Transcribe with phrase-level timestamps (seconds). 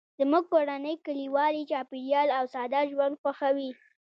[0.19, 3.69] زموږ کورنۍ کلیوالي چاپیریال او ساده ژوند خوښوي